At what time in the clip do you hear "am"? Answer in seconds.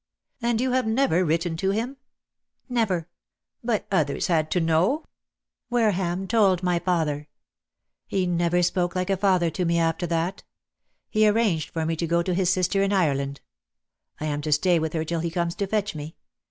14.25-14.41